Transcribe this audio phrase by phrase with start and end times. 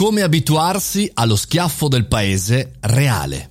[0.00, 3.49] Come abituarsi allo schiaffo del paese reale.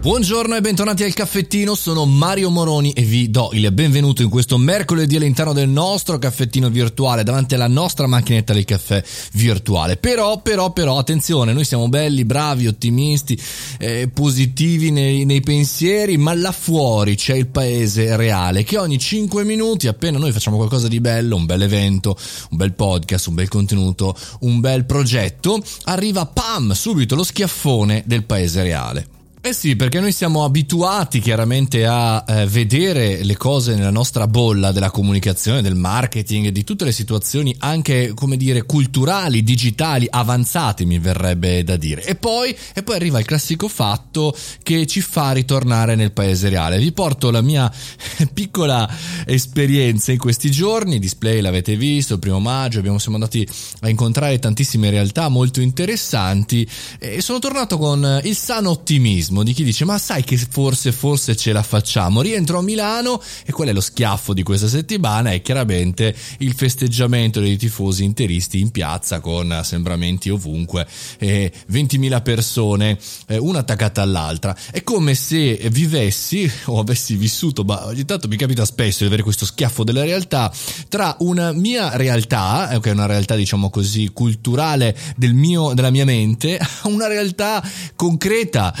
[0.00, 4.56] Buongiorno e bentornati al caffettino, sono Mario Moroni e vi do il benvenuto in questo
[4.56, 9.98] mercoledì all'interno del nostro caffettino virtuale davanti alla nostra macchinetta del caffè virtuale.
[9.98, 13.38] Però, però, però, attenzione, noi siamo belli, bravi, ottimisti,
[13.78, 19.44] eh, positivi nei, nei pensieri, ma là fuori c'è il paese reale che ogni 5
[19.44, 22.16] minuti, appena noi facciamo qualcosa di bello, un bel evento,
[22.52, 28.24] un bel podcast, un bel contenuto, un bel progetto, arriva pam, subito lo schiaffone del
[28.24, 29.18] paese reale.
[29.42, 34.70] Eh sì, perché noi siamo abituati chiaramente a eh, vedere le cose nella nostra bolla
[34.70, 40.98] della comunicazione, del marketing, di tutte le situazioni anche, come dire, culturali, digitali, avanzate mi
[40.98, 42.04] verrebbe da dire.
[42.04, 46.78] E poi, e poi arriva il classico fatto che ci fa ritornare nel paese reale.
[46.78, 47.72] Vi porto la mia
[48.34, 48.86] piccola
[49.24, 53.48] esperienza in questi giorni, display l'avete visto, il primo maggio, abbiamo, siamo andati
[53.80, 56.68] a incontrare tantissime realtà molto interessanti
[56.98, 60.92] e sono tornato con il sano ottimismo ottimismo di chi dice ma sai che forse
[60.92, 62.20] forse ce la facciamo?
[62.20, 65.30] Rientro a Milano e qual è lo schiaffo di questa settimana?
[65.30, 70.86] È chiaramente il festeggiamento dei tifosi interisti in piazza con assembramenti ovunque
[71.18, 74.56] eh, 20.000 persone eh, una attaccata all'altra.
[74.70, 79.22] È come se vivessi o avessi vissuto ma ogni tanto mi capita spesso di avere
[79.22, 80.52] questo schiaffo della realtà
[80.88, 85.90] tra una mia realtà eh, che è una realtà diciamo così culturale del mio, della
[85.90, 87.62] mia mente una realtà
[87.94, 88.74] concreta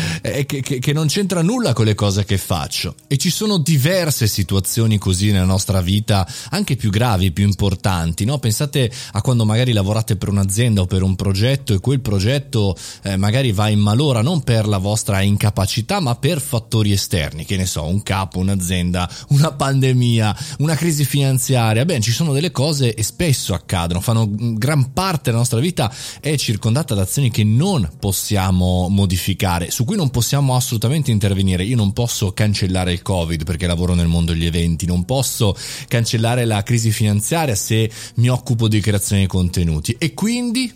[0.46, 2.94] che, che, che non c'entra nulla con le cose che faccio.
[3.06, 8.24] E ci sono diverse situazioni così nella nostra vita, anche più gravi, più importanti.
[8.24, 8.38] No?
[8.38, 13.16] Pensate a quando magari lavorate per un'azienda o per un progetto e quel progetto eh,
[13.16, 17.66] magari va in malora non per la vostra incapacità, ma per fattori esterni, che ne
[17.66, 21.84] so, un capo, un'azienda, una pandemia, una crisi finanziaria.
[21.84, 26.36] Beh, ci sono delle cose e spesso accadono, fanno gran parte della nostra vita è
[26.36, 31.64] circondata da azioni che non possiamo modificare, su cui non possiamo possiamo assolutamente intervenire.
[31.64, 35.56] Io non posso cancellare il Covid perché lavoro nel mondo degli eventi, non posso
[35.88, 39.96] cancellare la crisi finanziaria se mi occupo di creazione di contenuti.
[39.98, 40.72] E quindi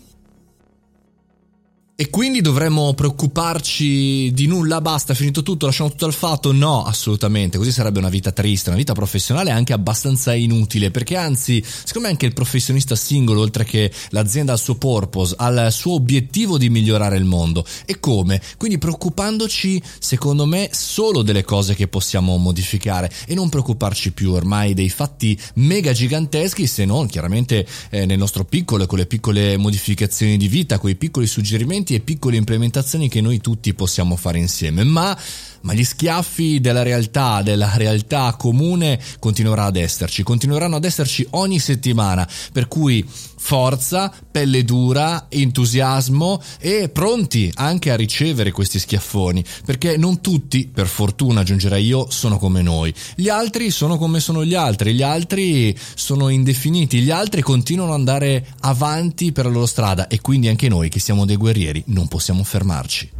[1.97, 6.51] e quindi dovremmo preoccuparci di nulla, basta, finito tutto, lasciamo tutto al fatto?
[6.51, 11.63] No, assolutamente, così sarebbe una vita triste, una vita professionale anche abbastanza inutile, perché anzi,
[11.65, 15.95] secondo me anche il professionista singolo, oltre che l'azienda al suo purpose, ha il suo
[15.95, 17.65] obiettivo di migliorare il mondo.
[17.87, 18.43] E come?
[18.57, 24.75] Quindi preoccupandoci, secondo me, solo delle cose che possiamo modificare e non preoccuparci più ormai
[24.75, 30.37] dei fatti mega giganteschi, se non chiaramente eh, nel nostro piccolo con le piccole modificazioni
[30.37, 35.19] di vita, quei piccoli suggerimenti e piccole implementazioni che noi tutti possiamo fare insieme, ma,
[35.63, 41.59] ma gli schiaffi della realtà, della realtà comune continuerà ad esserci, continueranno ad esserci ogni
[41.59, 43.05] settimana, per cui
[43.45, 50.87] forza, pelle dura, entusiasmo e pronti anche a ricevere questi schiaffoni, perché non tutti, per
[50.87, 52.95] fortuna aggiungerei io, sono come noi.
[53.15, 57.99] Gli altri sono come sono gli altri, gli altri sono indefiniti, gli altri continuano ad
[57.99, 60.07] andare avanti per la loro strada.
[60.07, 63.11] E quindi anche noi che siamo dei guerrieri non possiamo fermarci.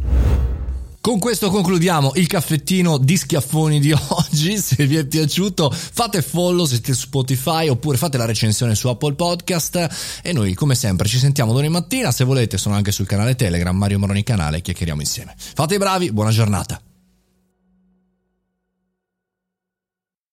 [1.05, 4.57] Con questo concludiamo il caffettino di schiaffoni di oggi.
[4.57, 8.87] Se vi è piaciuto, fate follow se siete su Spotify oppure fate la recensione su
[8.87, 10.19] Apple Podcast.
[10.23, 12.11] E noi, come sempre, ci sentiamo domani mattina.
[12.11, 15.35] Se volete, sono anche sul canale Telegram, Mario Moroni Canale, chiacchieriamo insieme.
[15.37, 16.81] Fate i bravi, buona giornata.